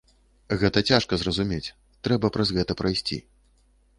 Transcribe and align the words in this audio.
Гэта 0.61 0.79
цяжка 0.93 1.13
зразумець, 1.23 1.73
трэба 2.07 2.31
праз 2.37 2.53
гэта 2.57 2.79
прайсці. 2.79 3.17